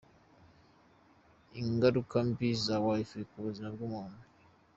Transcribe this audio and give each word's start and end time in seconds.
Ingaruka 1.61 2.17
mbi 2.29 2.49
za 2.63 2.75
Wi-Fi 2.85 3.19
ku 3.29 3.37
buzima 3.45 3.67
bw’umuntu. 3.75 4.19